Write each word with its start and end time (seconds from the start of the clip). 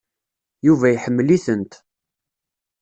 Yuba 0.65 0.87
iḥemmel-itent. 0.89 1.73